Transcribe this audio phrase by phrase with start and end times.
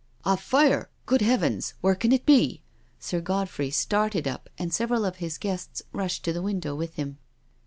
[0.25, 2.63] "A fire I Good Heavens I where can it be?'*
[2.99, 7.19] Sir Godfrey started up, and several of his guests rushed to the window with him.